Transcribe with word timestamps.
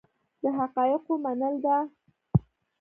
د 0.41 0.43
حقایقو 0.57 1.13
منل 1.23 1.55
ده. 1.65 1.77